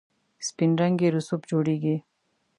[0.47, 1.95] سپین رنګی رسوب جوړیږي.